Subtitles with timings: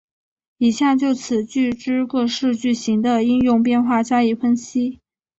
[0.57, 4.99] 以下就此句之各式句型的应用变化加以分析。